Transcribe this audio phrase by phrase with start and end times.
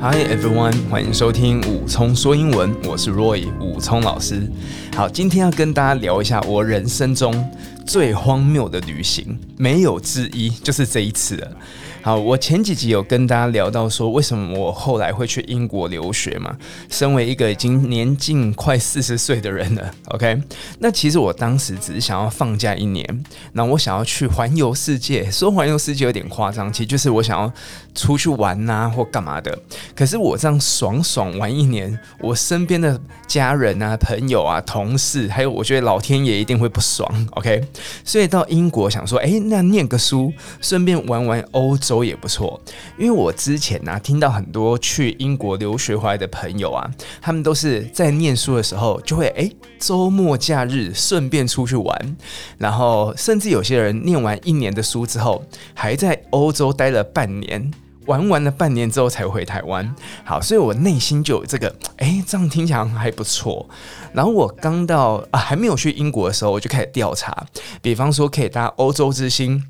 [0.00, 4.48] Hi everyone，欢迎收听武聪说英文，我是 Roy 武聪老师。
[4.94, 7.34] 好，今天要跟大家聊一下我人生中
[7.84, 11.50] 最荒谬的旅行，没有之一，就是这一次了。
[12.00, 16.56] 好，我前几集有跟大家聊到说，为什么我后来会去英国留学嘛？
[16.88, 20.40] 身为一个已经年近快四十岁的人了，OK？
[20.78, 25.30] 那其实我当时只是想要放假一年，那我想要去环游世界。
[25.30, 27.52] 说环游世界有点夸张，其实就是我想要
[27.94, 29.58] 出去玩呐、或干嘛的。
[29.94, 37.62] 可是我这样爽爽玩一年，我身边的家人啊、朋友啊、同事，还有我觉得老天爷一定会不爽，OK？
[38.02, 41.98] 所以到英国想说，哎，那念个书，顺便玩玩欧洲洲。
[42.08, 42.58] 也不错，
[42.96, 46.88] 因为我之前呢、听到很多去英国留学回来的朋友啊，
[47.20, 52.16] 他们都是在念书的时候就会哎周末假日顺便出去玩，
[52.56, 55.44] 然后甚至有些人念完一年的书之后，
[55.74, 57.70] 还在欧洲待了半年，
[58.06, 59.94] 玩完了半年之后才回台湾。
[60.24, 63.68] 好，所以我内心就有这个哎，这样听起来还不错。
[64.12, 67.46] 然后我刚到啊还没有去英国的时候，我就开始调查，
[67.82, 69.62] 比方说可以搭欧洲之星。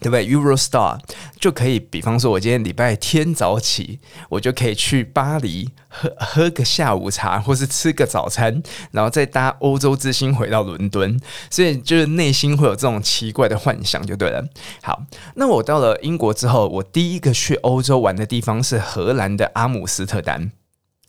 [0.00, 0.98] 对不对？Eurostar
[1.40, 11.18] 就可以，比方说，我今天礼拜天早起，我就可以去巴黎喝喝个下午茶，或是吃个早餐，然后再搭欧洲之星回到伦敦。
[11.50, 14.46] 所以就是内心会有这种奇怪的幻想，就对了。
[14.82, 15.02] 好，
[15.36, 20.52] 那我到了英国之后，我第一个去欧洲玩的地方是荷兰的阿姆斯特丹。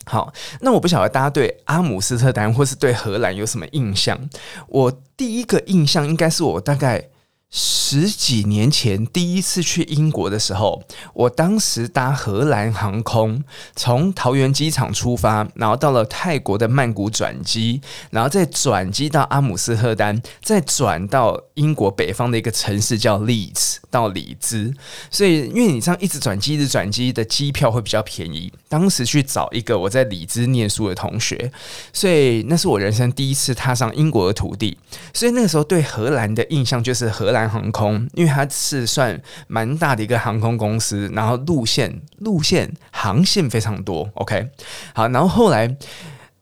[0.06, 4.18] 好，那我不晓得大家对阿姆斯特丹或是对荷兰有什么印象？
[4.70, 7.10] 我第一个印象应该是我大概。
[7.60, 10.84] 十几年前第一次去英国的时候，
[11.16, 13.44] 我当时搭荷兰航空
[13.76, 24.72] 从桃园机场出发，然后到了泰国的曼谷转机，然后再转机到阿姆斯特丹，再转到英国北方的一个城市叫利兹，到里兹。
[25.10, 28.54] 所以，因为你这样一直转机、一直转机的机票会比较便宜。
[28.70, 31.52] 当时去找一个我在里兹念书的同学，
[31.92, 34.78] 所以那是我人生第一次踏上英国的土地。
[35.12, 37.47] 所以那个时候对荷兰的印象就是荷兰。
[37.50, 44.10] 航空，因为它是算蛮大的一个航空公司，然后路线路线航线非常多。
[44.16, 44.50] OK，
[44.94, 45.76] 好，然后后来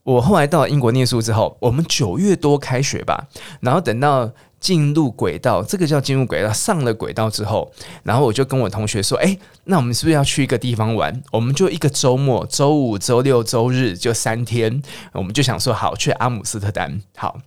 [0.04, 3.28] 我后来到了英国念书之后，我们九月多开学吧，
[3.62, 7.72] 然后等到进入轨道，这个叫进入轨道，上了轨道之后，
[8.04, 11.22] 然后我就跟我同学说：“哎，那我们是不是要去一个地方玩？
[11.32, 14.82] 我们就一个周末，周五、周六、周日就三天，
[15.14, 17.02] 我们就想说好去阿姆斯特丹。
[17.16, 17.40] 好，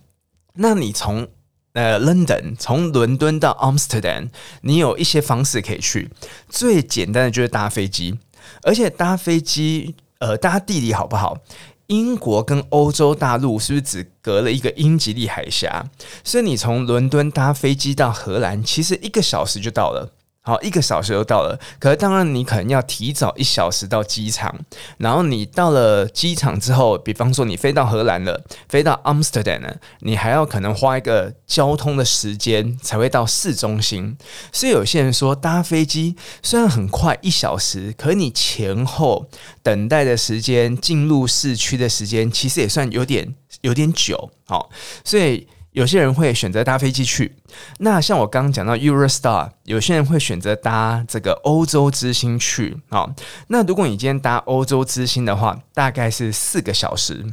[0.53, 1.27] 那你从。”
[1.79, 4.27] 呃，London 从伦敦到 Amsterdam，
[4.63, 6.09] 你有一些方式可以去。
[6.49, 8.19] 最简单的就是搭飞机，
[8.63, 11.37] 而且搭飞机，呃，搭地理好不好？
[11.87, 15.89] 英国跟欧洲大陆是不是只隔了一个英吉利海峡？
[16.21, 20.11] 所以你从伦敦搭飞机到荷兰，其实一个小时就到了。
[20.41, 21.59] 好，一个小时就到了。
[21.79, 24.57] 可是当然，你可能要提早一小时到机场。
[24.97, 34.17] 然后你到了机场之后，比方说你飞到荷兰了，飞到 Amsterdam 了，你还要可能花一个交通的时间才会到市中心。
[34.51, 39.29] 所以有些人说搭飞机虽然很快一小时，可你前后
[39.61, 44.31] 等待的时间、进入市区的时间，其实也算有点有点久。
[44.47, 44.69] 好，
[45.03, 45.47] 所以。
[45.79, 47.33] 有些人会选择搭飞机去，
[47.77, 52.75] 那像我刚刚讲到 Eurostar，有些人会选择搭这个欧洲之星去。
[52.89, 53.09] 好，
[53.47, 57.25] 那如果你今天搭欧洲之星的话，大概是四个小时。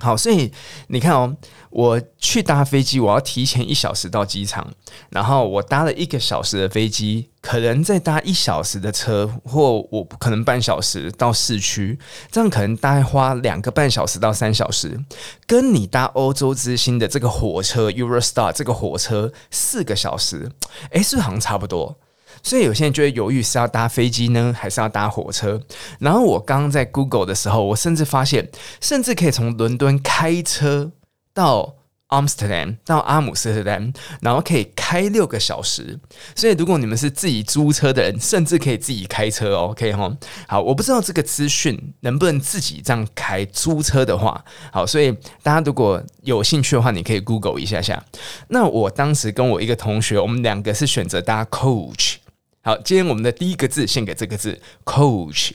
[0.00, 0.50] 好，所以
[0.88, 1.36] 你看哦，
[1.70, 4.66] 我去搭飞机，我要提前一小时到机场，
[5.10, 11.98] 然后我搭了一个小时的飞机，可能再搭一小时的车，或我可能半小时到市区，
[12.30, 14.98] 这样可能大概花两个半小时到三小时，
[15.46, 20.50] 跟你搭欧洲之星的这个火车 Eurostar 这个火车四个小时，
[20.90, 21.98] 诶，是不是好像差不多？
[22.42, 25.60] 所以有些人就会犹豫是要搭飞机呢，还是要搭火车。
[25.98, 28.48] 然后我刚刚在 Google 的时候，我甚至发现，
[28.80, 30.92] 甚至可以从伦敦开车
[31.32, 31.74] 到
[32.08, 36.00] Amsterdam 到阿姆斯特丹，然后可以开六个小时。
[36.34, 39.56] 所以如果你们是自己租车的人，甚至可以自己开车。
[39.56, 40.12] OK 哈，
[40.48, 45.12] 好，我不知道这个资讯能不能自己这样开租车的话，好，所以
[45.44, 48.02] 大家如果有兴趣的话，你可以 Google 一下下。
[48.48, 52.16] 那我当时跟我一个同学，我们两个是选择搭 Coach。
[52.62, 55.52] 好，今天我们的第一个字献给这个字，coach。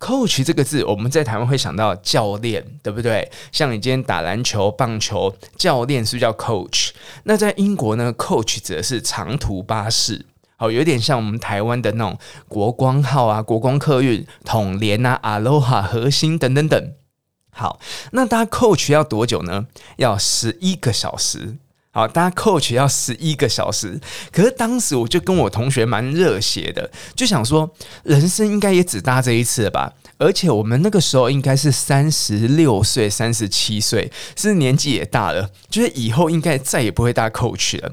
[0.00, 3.30] coach 这个字，我们在台湾会想到教练，对不对？
[3.52, 6.90] 像你今天打篮球、棒球，教练是不是叫 coach？
[7.22, 10.26] 那在英国呢，coach 指的是长途巴士。
[10.56, 12.18] 好，有点像我们台湾的那种
[12.48, 16.92] 国光号啊、国光客运、统联啊、Aloha 核心等等等。
[17.50, 17.78] 好，
[18.10, 19.68] 那搭 coach 要多久呢？
[19.98, 21.58] 要十一个小时。
[21.98, 24.00] 好，大家 coach 要十一个小时，
[24.30, 27.68] 可是当时我就跟我同学蛮热血的，就想说
[28.04, 29.92] 人生应该也只搭这一次了吧。
[30.16, 37.92] 而且我们那个时候应该是三十六岁、三十七岁，是年纪也大了，就是以后应该再也不会搭 coach 了。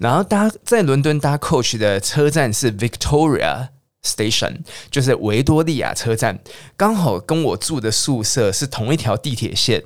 [0.00, 3.68] 然后搭在伦敦搭 coach 的车站是 Victoria
[4.02, 4.58] Station，
[4.90, 6.38] 就是维多利亚车站，
[6.76, 9.82] 刚好跟我住的宿舍是同一条地铁线。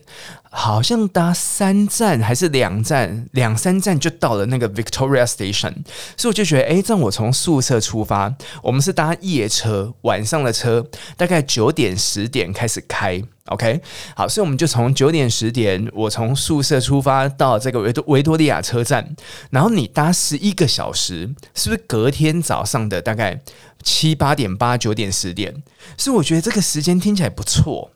[0.52, 5.72] 好像搭三站还是两站，两三站就到了那个 Victoria Station，
[6.16, 10.84] 所以我就觉得，哎，这样我从宿舍出发，我们是搭夜车，晚上的车，
[11.16, 13.80] 大概九点十点开始开，OK，
[14.16, 19.14] 好，所以我们就从九点十点，我从宿舍出发到这个维多维多利亚车站，
[19.50, 23.40] 然后你搭十一个小时，是不是隔天早上的大概
[23.82, 25.62] 七八点、八九点、十点？
[25.96, 27.90] 所以我觉得这个时间听起来不错。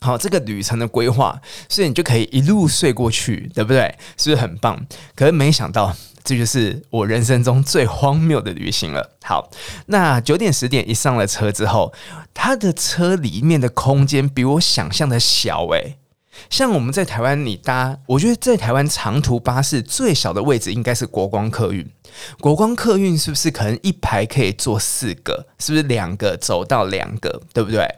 [0.00, 3.96] 好，这个旅程的规划，所以你就可以一路睡过去，对不对？
[4.18, 4.86] 是不是很棒？
[5.14, 9.16] 可是没想到，这就是我人生中最荒谬的旅行了。
[9.22, 9.50] 好，
[9.86, 11.94] 那九点十点一上了车之后，
[12.34, 15.96] 他的车里面的空间比我想象的小诶。
[16.50, 21.88] 像我们在台湾，你搭，我觉得在台湾长途巴士最小的位置应该是国光客运。
[22.40, 25.46] 国光客运是不是可能一排可以坐四个？
[25.58, 27.88] 是不是两个走到两个，对不对？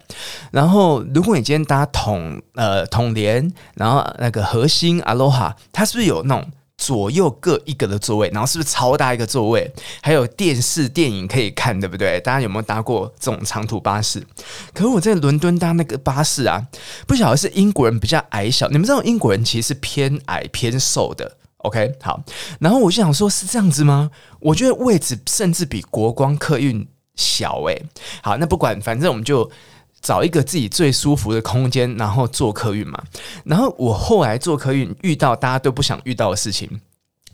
[0.50, 6.50] 然后如果你今天搭统呃统联，然后那个核心 Aloha，它是不是有那种？
[6.76, 9.72] 左右各一个的座位，然后是不是超大一个座位？
[10.02, 12.20] 还有电视电影可以看，对不对？
[12.20, 14.22] 大家有没有搭过这种长途巴士？
[14.74, 16.66] 可是我在伦敦搭那个巴士啊，
[17.06, 21.36] 不晓得是英国人比较矮小，你们知道英国人其实是偏矮偏瘦的。
[21.58, 22.22] OK，好，
[22.60, 24.10] 然后我就想说，是这样子吗？
[24.40, 26.86] 我觉得位置甚至比国光客运
[27.16, 27.86] 小诶。
[28.22, 29.50] 好，那不管，反正我们就。
[30.06, 33.02] 找一个自己最舒服的空间，然后坐客运嘛。
[33.44, 36.80] 然后我后来坐客运遇到大家都不想遇到的事情，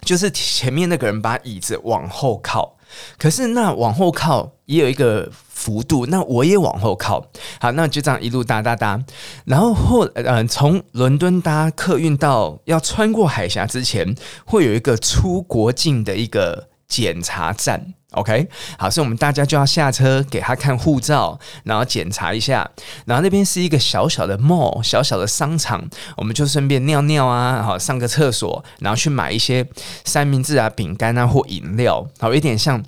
[0.07, 2.79] 就是前面那个人把椅子往后靠，
[3.19, 7.27] 可是那往后靠也有一个幅度，那我也往后靠。
[7.61, 9.05] 好，那就这样一路搭搭搭。
[9.45, 14.17] 然后后呃，从伦敦搭客运到要穿过海峡之前，
[14.47, 17.93] 会有一个出国境的一个检查站。
[18.13, 18.49] OK，
[18.79, 22.69] 好，所以我们大家就要下车给他看护照，然后检查一下。
[23.07, 25.83] 然后那边是一个小小的 mall，小小的商场，
[26.17, 29.67] 我们就顺便尿尿啊，好，上个厕所，然后去买一些
[30.05, 32.83] 三明治啊、饼干啊或饮料，好，有点像。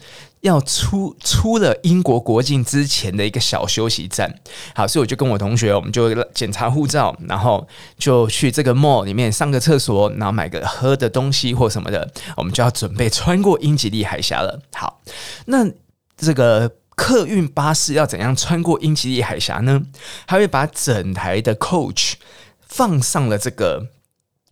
[0.44, 4.31] 要出出了英国国境之前的一个小休息站，
[4.75, 14.61] 好，所以我就跟我同学，我们就检查护照，然后就去这个 mall 里面上个厕所，然后买个喝的东西或什么的，我们就要准备穿过英吉利海峡了。
[14.75, 15.00] 好，
[15.46, 15.67] 那
[16.14, 19.81] 这个客运巴士要怎样穿过英吉利海峡呢？
[20.26, 22.12] 他会把整台的 coach
[22.61, 23.87] 放上了这个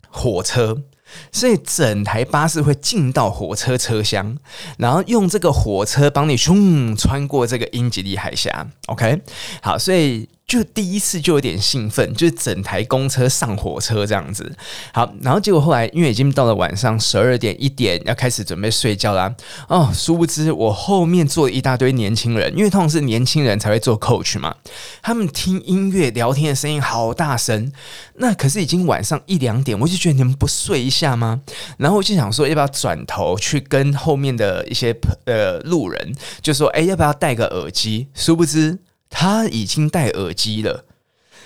[0.08, 0.84] 火车。
[1.30, 4.36] 所以整台巴士会进到火车车厢，
[4.78, 8.66] 然后用这个火车帮你咻穿过这个英吉利海峡。
[8.86, 9.20] OK，
[9.60, 10.28] 好，所以。
[10.52, 14.54] 就第一次就有点兴奋，就是整台公车上火车这样子。
[14.92, 19.34] 好，然后结果后来因为已经到了晚上十二点一点，要开始准备睡觉啦。
[19.66, 24.54] 哦，殊不知我后面坐了一大堆年轻人，因为通常是年轻人才会坐 coach 嘛。
[25.00, 27.72] 他们听音乐聊天的声音好大声，
[28.16, 31.40] 那可是已经晚上一两点，我就觉得你们不睡一下吗？
[31.78, 34.94] 然后我就想说要不要转头去跟后面的一些
[35.24, 38.08] 呃路人就说，哎，要不要戴个耳机？
[38.12, 38.80] 殊不知。
[39.12, 40.84] 他已经戴耳机了，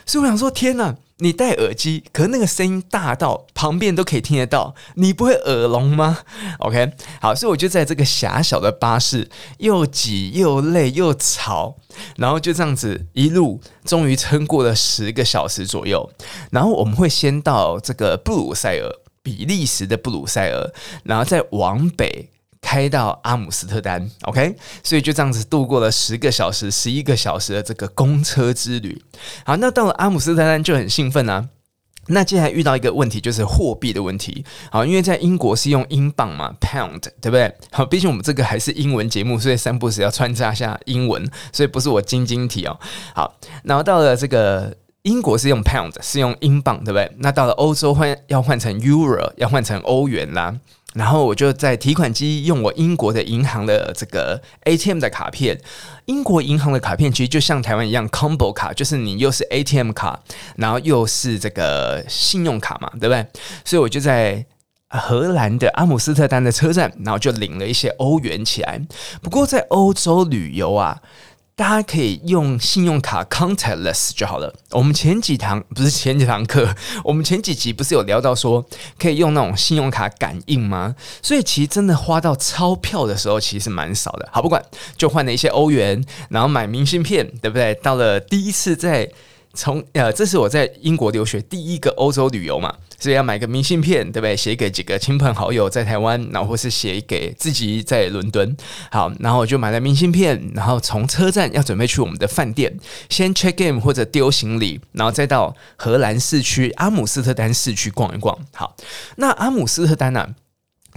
[0.07, 6.21] 所以我想说：天哪，你戴耳机，可是那个声音大到旁边都可以听得到，你不会耳聋吗
[6.61, 11.77] ？OK，好，所以我就在这个狭小的巴士，又挤又累又吵，
[12.17, 16.09] 然后就这样子一路，终于撑过了十个小时左右。
[16.51, 18.89] 然后我们会先到这个布鲁塞尔，
[19.23, 22.31] 比利时的布鲁塞尔，然后再往北。
[22.67, 29.01] 开到阿姆斯特丹，OK，所以就这样子度过了十个小时、十一个小时的这个公车之旅。
[29.45, 31.49] 好，那到了阿姆斯特丹就很兴奋啊。
[32.09, 34.45] 那接下来遇到一个问题，就是货币的问题。
[34.69, 37.55] 好，因为在英国是用英镑嘛，pound，对不对？
[37.71, 42.77] 好，毕竟我们这个还是英文节目，所以三不时要穿插一下英文，所以不是我晶晶体哦。
[43.15, 43.33] 好，
[43.63, 47.09] 然后到了这个英国是用 pound，是用英镑，对不对？
[47.19, 50.53] 那到了欧洲换要换成 euro，要换成欧元啦。
[50.97, 55.61] 然后我就在提款机用我英国的银行的这个 ATM 的卡片，
[56.07, 60.19] 英国银行的卡片其实就像台湾一样 combo 卡，就是你又是 ATM 卡，
[60.57, 63.27] 然后又是这个信用卡嘛，对不对？
[63.63, 64.47] 所以我就在
[64.89, 68.81] 荷兰的阿姆斯特丹的车站，然后就领了一些欧元起来。
[69.21, 71.03] 不过在欧洲旅游啊，
[71.59, 74.55] 大家可以用信用卡 contactless 就好了。
[74.73, 76.69] 我们前几堂不是前几堂课，
[77.03, 78.63] 我们前几集不是有聊到说
[78.99, 80.95] 可以用那种信用卡感应吗？
[81.23, 84.29] 所以其实真的花到钞票的时候，其实蛮少的。
[84.31, 84.63] 好，不管
[84.99, 87.75] 就换了一些欧元，然后买明信片，对不对？
[87.77, 89.11] 到了第一次在
[89.55, 92.75] 从呃，这是我在英国留学第一个欧洲旅游嘛。
[92.99, 94.37] 所以要买个明信片，对不对？
[94.37, 98.57] 写给几个亲朋好友在台湾，然后或是写给自己在伦敦。
[98.91, 108.39] 好，然后我就买了明信片，然后从车站要准备去我们的饭店，先 check in 或者丢行李，然后再到荷兰市区阿姆斯特丹市区逛一逛。
[108.55, 108.77] 好，
[109.17, 110.31] 那阿姆斯特丹呢、啊？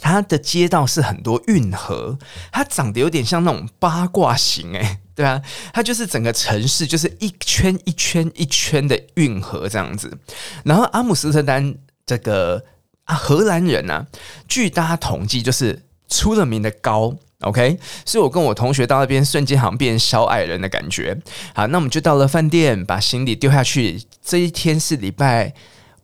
[0.02, 2.18] 它的街道是很多运河，
[2.54, 5.42] 它长得有点像那种八卦形，诶，对啊，
[5.74, 10.18] 它就是整个城市就是一圈一圈一圈的运河这样子，
[10.64, 11.76] 然后阿姆斯特丹。
[12.10, 12.64] 这个
[13.04, 14.08] 啊，荷兰人呢、啊，
[14.48, 21.16] 据大家统计，就是出了名的高，OK，所以我跟我同学到那边，瞬间好像变小矮人的感觉。
[21.54, 24.02] 好，那我们就到了饭店，把行李丢下去。
[24.24, 25.54] 这一天是礼拜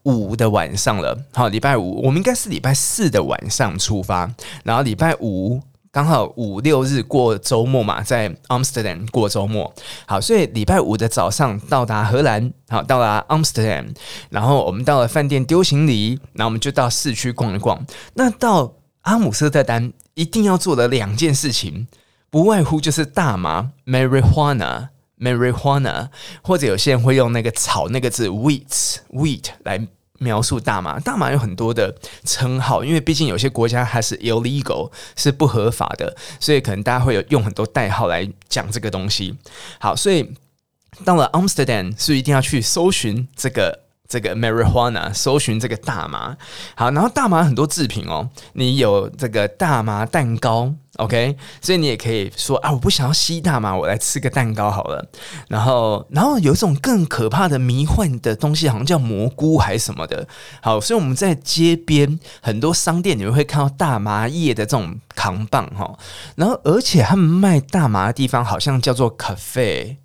[0.04, 4.32] 五的晚上了，好，礼拜五，我们应该是礼拜四的晚上出发，
[4.64, 5.64] 然后礼拜五。
[5.96, 9.74] 刚好五六日过周末嘛，在 Amsterdam 过周末。
[10.06, 13.96] 好，所以礼拜五的早上到达荷兰，好，到达 Amsterdam，
[14.30, 17.82] 然后我们到了饭店丢行李，然后我们就到市区逛一逛。
[18.16, 18.74] 那到
[19.04, 21.88] 阿姆斯特丹一定要做的两件事情，
[22.30, 26.10] 不外乎就是大麻 （marijuana），marijuana，
[26.42, 29.88] 或者有些人会用那个草那个字 wheat，wheat 来。
[30.20, 39.36] 描述大麻，大麻有很多的称号，因为毕竟有些国家它是 illegal，是不合法的，所以可能大家会有用很多代号来讲这个东西。
[39.80, 40.34] 好，所以
[41.04, 43.85] 到了 Amsterdam 是一定要去搜寻这个。
[44.08, 46.38] 这个 marijuana，搜寻这个大麻，
[46.76, 55.10] 好，然后大麻很多制品哦，你有这个大麻蛋糕，OK，所以你也可以说啊，我不想要吸大麻，我来吃个蛋糕好了。
[55.50, 60.28] 然后，然后有一种更可怕的迷幻的东西，好像叫蘑菇还是什么的。
[60.62, 65.98] 好，所以我们在街边很多商店，你们会看到大麻叶的这种扛棒哈。
[66.36, 69.98] 然后，而且他们卖大麻的地方好像叫做 cafe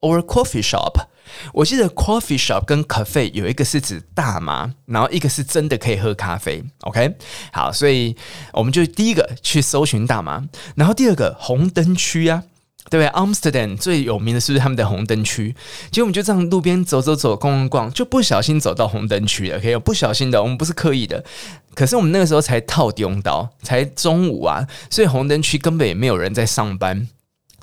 [0.00, 1.06] or coffee shop。
[1.52, 6.64] 我记得 coffee shop 跟 cafe 有一个是指大麻，然后一个是真的可以喝咖啡。
[6.80, 7.14] OK，
[7.52, 8.16] 好，所以
[8.54, 10.42] 我们就第一个去搜寻大麻，
[10.74, 12.44] 然后第二个红灯区啊，
[12.88, 15.54] 对不对？Amsterdam 最有名的是不是他们的红灯区？
[15.90, 19.58] 结果我们就这样路边走走走，逛逛逛，就不小心走到红灯区了。
[19.58, 21.22] OK，不小心的，我们不是刻意的。
[21.74, 27.06] 可是我们那个时候才套用到，才中午啊，所以红灯区根本也没有人在上班。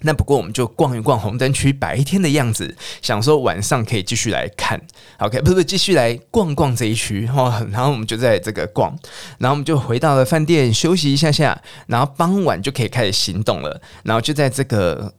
[0.01, 4.79] 那不过我们就逛一逛红灯区白天的样子，想说晚上可以继续来看
[5.19, 7.65] ，OK，不是不继续来逛逛这一区哦。
[7.71, 8.97] 然后我们就在这个逛，
[9.39, 13.81] 然后我们就回到了饭店休息一下下，然后傍晚就可以开始行动了。
[14.03, 15.13] 然后就在这个。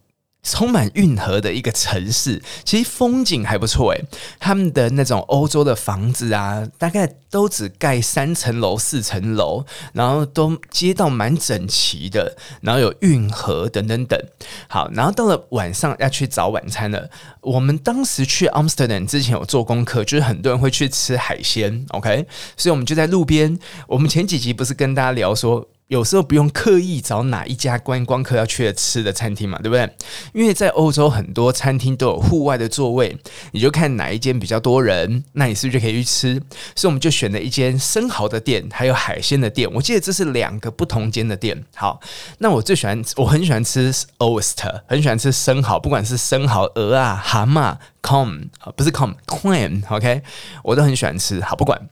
[0.47, 4.01] 充满运河的一个城市，其实风景还不错诶。
[4.39, 14.17] 他们的那种欧洲的房子啊，大概都只盖三层楼、四层楼，然后都街道蛮整齐的，然后有运河等等等。
[14.69, 17.09] 好，然后到了晚上要去找晚餐了。
[17.41, 22.25] 我们当时去 Amsterdam 之前有做功课，就是很多人会去吃海鲜，OK？
[22.55, 23.59] 所以我们就在路边。
[23.87, 29.89] 我们前几集不是跟大家聊说，有时候不用刻意找哪一家观光客要去吃的餐厅嘛，对不对？
[30.33, 33.17] 因为在欧洲很多餐厅都有户外的座位，
[33.51, 36.33] 你就看哪一间比较多人，那你是不是就可以去吃？
[36.75, 39.71] 所以我们就选了一间生蚝的店，还有海鲜的店。
[39.73, 41.63] 我记得这是两个不同间的店。
[41.73, 42.01] 好，
[42.39, 50.21] 那我最喜欢，我很喜欢吃 oyster，很喜欢吃生蚝，不管是生蚝、鹅啊、蛤蟆 com 啊不是 com，clam，OK，
[50.63, 51.39] 我都很喜欢吃。
[51.39, 51.87] 好，不管。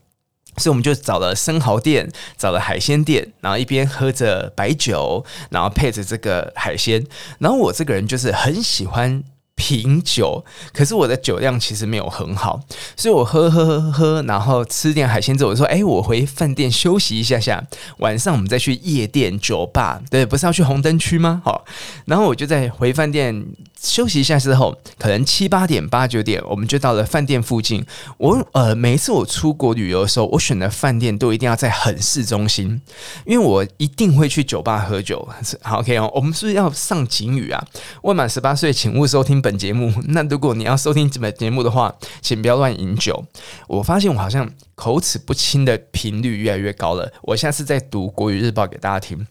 [0.58, 7.06] 所以我们就找了生蚝店，找了海鲜店，然后一边喝着白酒，然后配着这个海鲜。
[7.40, 9.24] 然后我这个人就是很喜欢。
[9.58, 10.44] 品酒，
[10.74, 12.60] 可是我的酒量其实没有很好，
[12.98, 17.66] 所以我喝喝喝喝，然后吃点海鲜之后，我说：“哎，我回饭店休息一下下，
[18.00, 21.42] 晚上我们再去夜店酒吧。”对，不是要去红灯区吗？
[21.46, 21.64] 好，
[22.04, 23.46] 然后我就在回饭店
[23.86, 27.86] 休息一下之后，可能七八点、八九点，我们就到了饭店附近。
[28.18, 32.82] 我呃，每一次我出国旅游的时候，我选的饭店都一定要在很市中心，
[33.26, 35.28] 因为我一定会去酒吧喝酒。
[35.62, 37.64] 好，OK 哦，我们是不是要上警语啊？
[38.02, 39.36] 未满十八岁，请勿收听。
[39.46, 43.26] 本节目，那如果你要收听本节目的话，请不要乱饮酒。
[43.68, 47.14] 我发现我好像口齿不清的频率越来越高了。
[47.22, 49.28] 我现在是在读国语日报给大家听。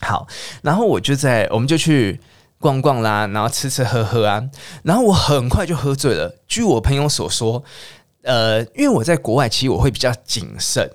[0.00, 0.28] 好，
[0.62, 2.20] 然后我就在，我们就去
[2.58, 4.48] 逛逛啦，然后吃吃喝喝啊，
[4.82, 6.36] 然后我很快就喝醉了。
[6.46, 7.62] 据我朋友所说，
[8.22, 10.90] 呃，因为我在国外，其实我会比较谨慎。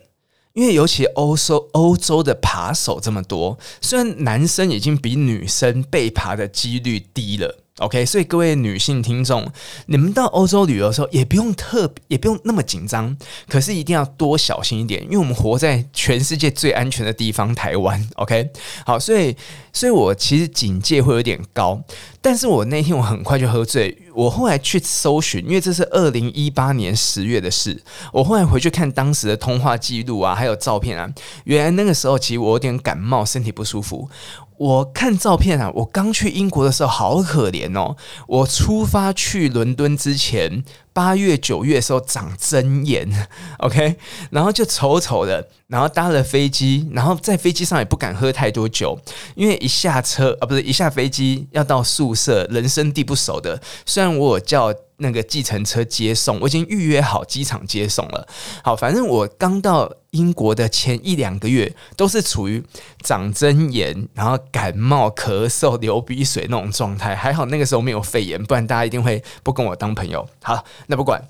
[0.53, 9.51] 因为尤其欧洲欧洲的扒手这么多，虽然男生已经比女生被扒的几率低了 OK，所以各位女性听众，
[9.87, 13.17] 你们到欧洲旅游的时候，也不用特，也不用那么紧张，
[13.49, 18.07] 可是一定要多小心一点，因为我们活在全世界最安全的地方——台湾。
[18.17, 18.47] OK，
[18.85, 19.35] 好，所以，
[19.73, 21.81] 所以我其实警戒会有点高，
[22.21, 31.09] 但是我那天我很快就喝醉，我后来去搜寻，因为这是二零一八年十月的事，我后来回去看当时的通话记录啊，还有照片啊，
[31.45, 34.07] 原来那个时候其实我有点感冒，身体不舒服。
[34.57, 37.95] 我看照片啊，我刚去英国的时候好可怜哦。
[38.27, 43.27] 我出发去伦敦之前，八月九月的时候长针眼，
[43.59, 43.95] OK，
[44.31, 48.97] 然后就丑丑的，然后搭了飞机，然后在飞机上也不敢喝太多酒，
[49.35, 53.61] 因为一下车啊，不是一下飞机要到宿舍，人生地不熟的。
[53.85, 58.27] 虽然我有叫那个计程车接送，我已经预约好机场接送了。
[58.63, 62.63] 好，反正我刚到英国的前一两个月都是处于
[63.03, 67.15] 长针炎，然后感冒、咳嗽、流鼻水那种状态。
[67.15, 70.27] 还好那个时候没有肺炎，不然大家一定会不跟我当朋友。
[70.41, 70.63] 好。
[70.87, 71.21] 那不管，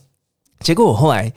[0.60, 1.34] 结果我后来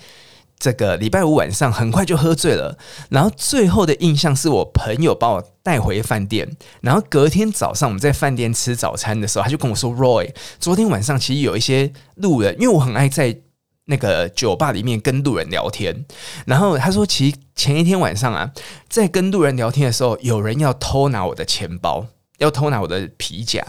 [0.59, 2.79] 这个礼拜五晚上很快就喝醉了，
[3.11, 13.37] 然后最后的印象是我朋友把我带回饭店，然后隔天早上我们在饭店吃早餐的时候，他就跟我说：“Roy，昨天晚上其实有一些路人，因为我很爱在
[13.85, 16.07] 那个酒吧里面跟路人聊天，
[16.47, 18.51] 然后他说，其实前一天晚上啊，
[18.89, 22.07] 在跟路人聊天的时候，有人要偷拿我的钱包。”
[22.39, 23.65] 要偷拿我的皮夹，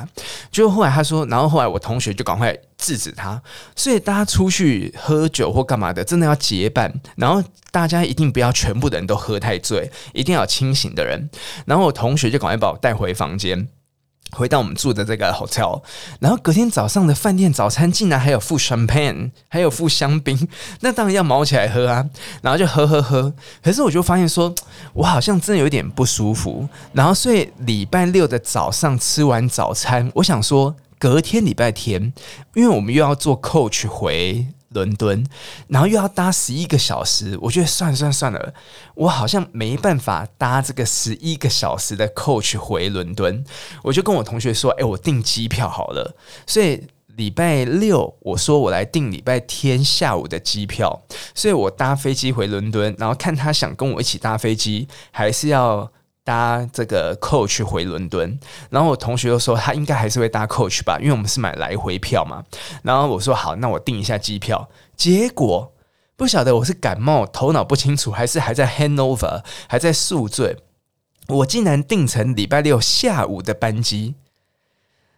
[0.52, 3.42] 就后来他说，然后后来我同学就赶快制止他，
[3.76, 11.30] 所以大家出去喝酒或干嘛的，真的要结伴，然后大家一定不要全部的人都喝太醉，一定要清醒的人。
[11.66, 13.68] 然后我同学就赶快把我带回房间。
[14.32, 15.82] 回到我们住的这个 hotel，
[16.20, 20.38] 然后隔天早上的饭店早餐竟然还有附 champagne，还有附香槟，
[20.82, 22.06] 那当然要毛起来喝啊，
[22.42, 23.34] 然后就喝喝喝。
[23.64, 24.54] 可是我就发现说，
[24.92, 26.68] 我好像真的有点不舒服。
[26.92, 32.14] 然后所以礼拜六的早上吃完早餐，我想说隔天礼拜天，
[32.54, 34.48] 因为我们又要坐 coach 回。
[34.72, 35.26] 伦敦，
[35.70, 38.54] 然后又要搭十一个小时，我觉得算了算了算了，
[38.96, 43.44] 我好像没办法搭这个十一个小时的 coach 回伦敦，
[43.82, 46.84] 我就跟我同学说：“哎，我订机票好了。”所以
[47.16, 51.02] 礼拜六我说我来订礼拜天下午的机票，
[51.34, 55.90] 所以我搭飞机回伦敦，然后看他想跟我一起搭飞机，还是要。
[56.28, 58.38] 搭这个 coach 回伦敦，
[58.70, 62.44] 然后我同学又说他应该还是会搭 coach 吧，因为我们是买来回票嘛。
[62.84, 64.68] 然后我说好，那我订一下机票。
[64.98, 65.72] 结果
[66.18, 70.58] 不晓得我是感冒、头脑不清楚，还是还在 hangover，还在宿醉，
[71.30, 74.16] 我竟然订成礼拜六下午的班机。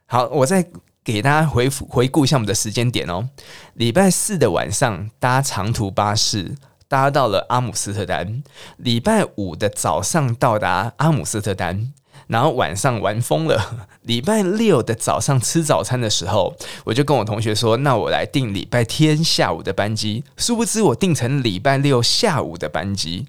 [0.05, 0.67] 好，我再
[1.03, 3.29] 给大家回复回顾一下我们的时间点哦。
[3.73, 6.55] 礼拜四的晚上搭长途巴士。
[6.89, 8.43] 搭到了阿姆斯特丹，
[8.77, 11.93] 礼拜五的早上到达阿姆斯特丹，
[12.25, 13.87] 然后晚上玩疯了。
[14.01, 23.27] 礼拜六的早上吃早餐的时候，我就跟我同学说：“那我来订礼拜天下午的班机。”殊不知我订成礼拜六下午的班机。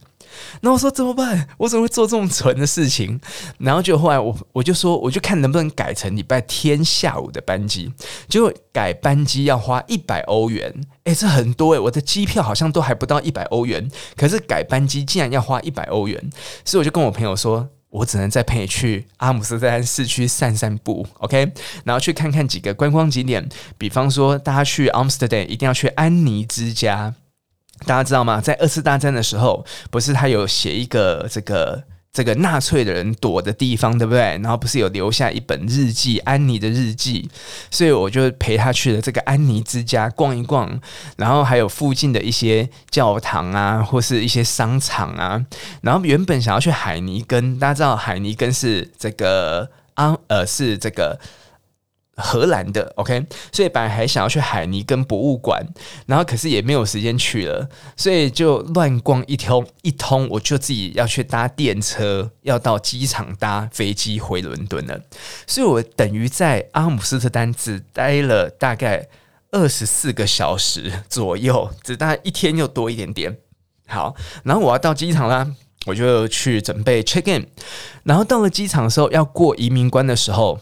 [0.60, 1.48] 那我说怎么办？
[1.58, 3.20] 我怎么会做这么蠢的事情？
[3.58, 7.92] 然后就后来我我就说，我就看能不能改成礼拜天下午的班机。
[8.28, 16.30] 结果改班机要花一百欧元，诶，这很多诶，我的机票好像都还不到一百欧元，可是改班机竟然要花一百欧元，
[16.64, 21.52] 所以我就跟我朋友说，我只能再陪你去阿姆斯特丹市区散散步，OK？
[21.84, 27.14] 然后去看看几个观光景点，比方说大家去阿姆斯特丹一定要去安妮之家。
[27.86, 28.40] 大家知道吗？
[28.40, 34.20] 在二次大战的时候，不是他有写一个这个这个纳粹的人躲的地方，对不对？
[34.20, 37.30] 然后不是有留下一本日记，安妮的日记，
[37.70, 40.80] 所以我就陪他去了这个安妮之家逛一逛，
[41.16, 45.44] 然后还有附近的一些教堂啊，或是一些商场啊。
[45.82, 51.18] 然后原本想要去海尼根，大家知道海尼根是这个啊，呃，是这个。
[52.20, 55.64] 荷兰的，OK，所以本来还想要去海尼根博物馆，
[56.06, 65.00] 然后可是也没有时间去了，所以就乱逛一通一通，我就自己要去搭电车，要到机场搭飞机回伦敦了。
[65.46, 69.08] 所以我等于在阿姆斯特丹只待了大概
[69.50, 73.38] 二十四个小时左右，只待一天又多一点点。
[73.88, 75.46] 好，然后我要到机场啦，
[75.86, 77.46] 我就去准备 check in，
[78.04, 80.60] 然后到了机场的时候，要过移民关的时候。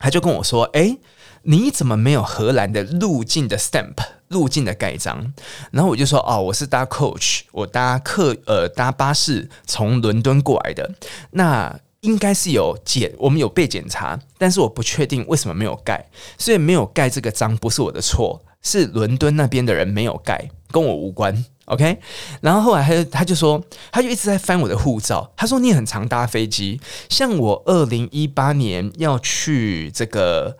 [0.00, 0.98] 他就跟我说：“诶，
[1.42, 3.94] 你怎么没有荷兰的入境的 stamp
[4.26, 5.32] 入境的盖章？”
[5.70, 10.90] 然后我就说：“哦，我是搭 coach，我搭客呃搭巴士从伦敦过来的。
[11.30, 16.04] 那应该是有检，我们有被检查，但是我不确定为什么没有盖，
[16.38, 21.44] 所以没有盖这个章不是我的错，是伦敦那边的人没有盖，跟我无关。
[21.70, 21.98] OK。
[22.40, 25.32] 然后后来他就他就说，他就一直在翻我的护照。
[25.36, 30.56] 他说你很常搭飞机，像我二零一八年要去这个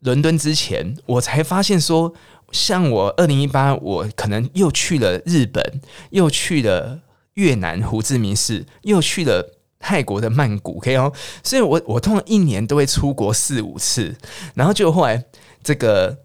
[0.00, 2.12] 伦敦之前，我才发现说，
[2.50, 5.80] 像我二零一八，我可能又去了日本，
[6.10, 7.00] 又去了
[7.34, 11.12] 越南胡志明市，又去了泰国的曼谷，可以哦。
[11.42, 14.16] 所以我我通常一年都会出国四五次，
[14.54, 15.24] 然后就后来
[15.62, 16.16] 这个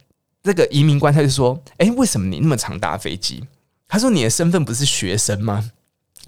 [0.43, 3.43] 这个移民官他就说：“哎，为什么你那么常搭飞机？”
[3.93, 5.69] 他说：“你的身份不是学生吗？”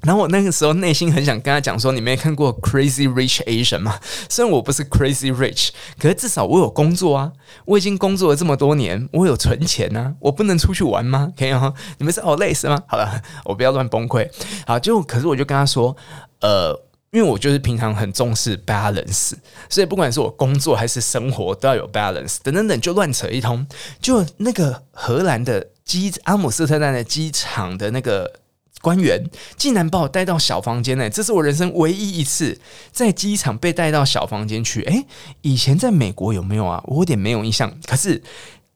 [0.06, 4.00] 然后我那个时候内心很想跟他讲说：“你没看过 Crazy Rich Asian 吗？
[4.30, 7.32] 虽然我不是 Crazy Rich，可是至少我有工作啊！
[7.66, 10.14] 我已经工作了这么多年，我有存钱啊！
[10.20, 11.34] 我不能出去玩吗？
[11.36, 11.74] 可以吗？
[11.98, 12.80] 你们是好累是吗？
[12.86, 14.30] 好了，我不要乱崩溃。
[14.68, 15.98] 好，就可是我就跟他说，
[16.42, 19.34] 呃，因为我就是平常很重视 balance，
[19.68, 22.38] 所以不管是我工作还是生活都要有 balance。
[22.44, 23.66] 等等等，就乱扯一通。
[24.00, 28.40] 就那个荷兰的机阿姆斯特丹的机场的那个。”
[28.82, 29.24] 官员
[29.58, 32.60] 竟然把我带到小房间内，这是我人生唯一一次
[32.92, 34.84] 在机场被带到小房间去。
[34.84, 35.08] 诶，
[35.42, 36.84] 以前在美国有没有啊？
[36.86, 37.76] 我有点没有印象。
[37.88, 38.22] 可是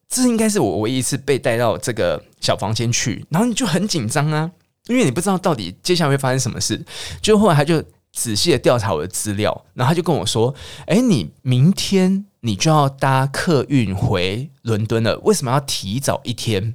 [0.08, 4.50] 这应该是我唯一一次被带到这个小房间去，然后你就很紧张啊，
[4.88, 6.84] 因为你不知道到底接下来会发生什么事。
[7.22, 10.56] 就后来他就仔细的调查我的资料，然后他就跟我说
[10.88, 16.74] ：“诶，你明天你就要搭客运回伦敦了，为什么要提早一天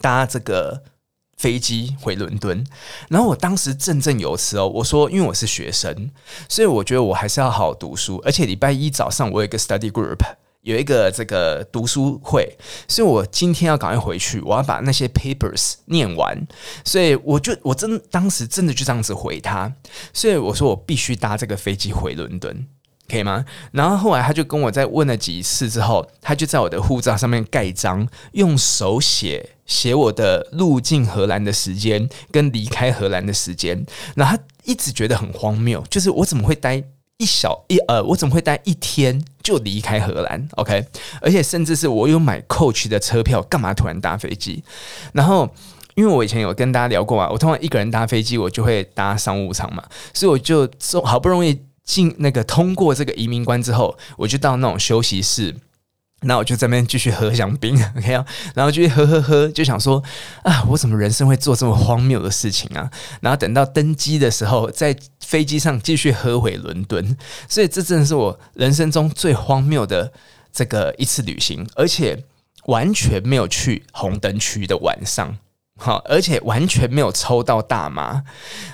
[0.00, 0.82] 搭这个？”
[1.40, 2.62] 飞机回伦敦，
[3.08, 6.10] 然后我当时振振有词哦，我说因为我是学生，
[6.50, 10.18] 所以我觉得我还是要好好读书，而且礼拜一早上我有一个 study group，
[10.60, 16.46] 有一个这个读书会，所以我今天要赶快回去，我要把那些 papers 念完，
[16.84, 19.72] 所以我就我真当时真的就这样子回他，
[20.12, 22.66] 所以我说我必须搭这个飞机回伦敦。
[23.10, 23.44] 可以吗？
[23.72, 33.84] 然后后来他就跟我再问了几次之后，他就在我的护照上面盖章，用手写写我的入境荷兰的时间跟离开荷兰的时间。
[34.14, 36.82] 然后他一直觉得很荒谬，就是我怎么会待
[37.16, 40.86] 一小一呃，我怎么会待一天就离开荷兰？OK，
[41.20, 44.62] 而且甚至是我有买 coach 的车票，干嘛突然搭飞机？
[45.12, 45.48] 然后
[45.96, 51.60] 因为我以前有跟大家聊过啊，我通常一个人搭飞机，我就会搭商务舱嘛，所以我就说好不容易。
[51.90, 55.56] 进那个通过这个移民关之后，我就到那种休息室，
[56.20, 58.24] 那我就在那边继续喝香槟， OK 啊，
[58.54, 60.00] 然后继续喝喝喝，就想说
[60.44, 62.88] 啊，我怎么人生会做这么荒谬的事情啊？
[63.20, 67.16] 然后等到登机的时候，在飞机上继续喝回伦敦，
[67.48, 70.12] 所以这真的是我人生中最荒谬的
[70.52, 72.22] 这个一次旅行，而且
[72.66, 75.38] 完全没有去红灯区的晚上。
[75.82, 78.22] 好，而且完全没有抽到大麻，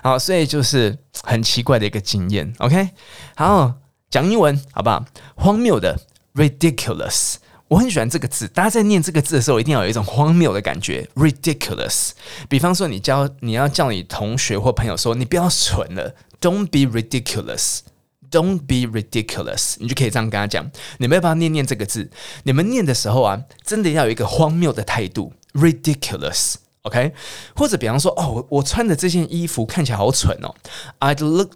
[0.02, 2.52] 好，所以就是很奇怪的一个经验。
[2.58, 2.90] OK，
[3.36, 3.74] 好，
[4.10, 5.04] 讲英文好不好？
[5.36, 6.00] 荒谬的
[6.34, 7.36] ，ridiculous，
[7.68, 8.48] 我很喜欢这个字。
[8.48, 12.10] 大家在念这个字的时候，一定要有一种荒谬的感觉，ridiculous。
[12.48, 20.68] 比方说，你教你要叫你同学或朋友说，你不要蠢了，Don't be ridiculous，Don't be ridiculous，你就可以这样跟他讲。
[20.98, 22.10] 你们要不要念念这个字？
[22.42, 26.56] 你们念的时候啊，真的要有一个荒谬的态度，ridiculous。
[26.85, 27.13] OK，
[27.55, 30.55] 或者比方说，哦，我我穿的这件衣服看起来好蠢哦。
[30.99, 31.51] I'd look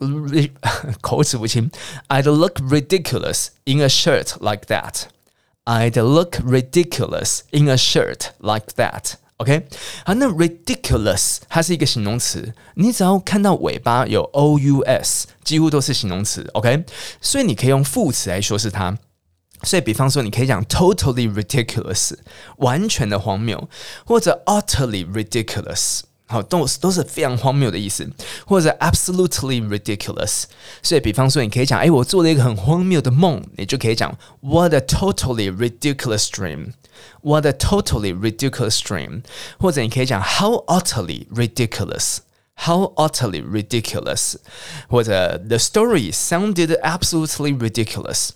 [1.01, 1.71] 口齿不清。
[2.09, 5.05] I'd look ridiculous in a shirt like that.
[5.63, 9.13] I'd look ridiculous in a shirt like that.
[9.37, 9.67] OK，
[10.05, 16.47] 好，那 ridiculous 它是一个形容词，你只要看到尾巴有 o-u-s，几乎都是形容词。
[16.53, 16.85] OK，
[17.19, 18.95] 所以你可以用副词来说是它。
[19.63, 22.13] 所以，比方说，你可以讲 totally ridiculous，
[22.57, 23.67] 完全的荒谬，
[24.05, 28.07] 或者 utterly ridiculous，好，都都是非常荒谬的意思，
[28.45, 30.43] 或者 absolutely ridiculous。
[30.83, 39.23] 所以，比方说，你可以讲，哎，我做了一个很荒谬的梦，你就可以讲 what a totally ridiculous dream，what a totally ridiculous dream。
[39.57, 44.35] 或者你可以讲 how utterly ridiculous，how utterly ridiculous。
[44.89, 48.29] 或者 the story sounded absolutely ridiculous。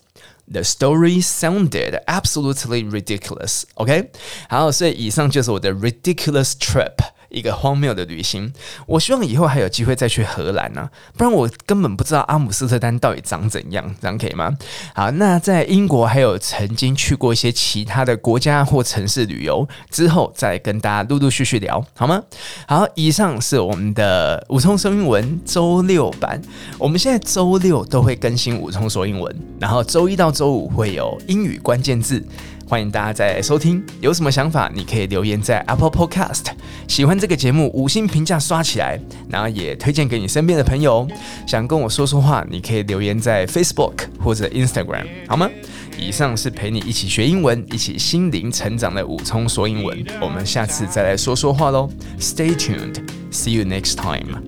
[0.52, 3.64] The story sounded absolutely ridiculous.
[3.76, 4.12] OK，
[4.50, 6.96] 好，所以以上就是我的 ridiculous trip。
[7.35, 8.53] 一个荒谬的旅行，
[8.87, 14.57] 我希望以后还有机会再去荷兰呢、不然我根本不知道阿姆斯特丹到底长怎样，这样可以吗？
[14.95, 22.23] 好，那在英国还有曾经去过一些其他的国家或城市旅游，之后再跟大家陆陆续续聊，好吗？
[22.67, 26.41] 好，以上是我们的五通说英文周六版，
[26.79, 32.25] 我们现在周六都会更新五通说英文，然后周一到周五会有英语关键字。
[32.67, 36.47] 欢迎大家再来收听，有什么想法你可以留言在 Apple Podcast。
[36.89, 38.99] 喜欢这个节目，五星评价刷起来，
[39.29, 41.07] 然后也推荐给你身边的朋友。
[41.47, 45.49] 想跟我说说话，你可以留言在 Facebook 或者 Instagram，好吗？
[45.99, 50.05] 以上是陪你一起学英文、一起心灵成长的武聪说英文。
[50.21, 51.89] 我们下次再来说说话喽。
[52.19, 54.43] Stay tuned，see you next time。